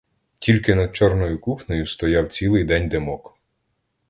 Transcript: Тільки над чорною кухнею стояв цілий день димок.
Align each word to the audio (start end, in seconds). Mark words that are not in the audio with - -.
Тільки 0.39 0.75
над 0.75 0.95
чорною 0.95 1.39
кухнею 1.39 1.87
стояв 1.87 2.27
цілий 2.27 2.63
день 2.63 2.89
димок. 2.89 3.35